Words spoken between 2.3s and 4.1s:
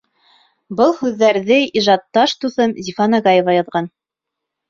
дуҫым Зифа Нагаева яҙған.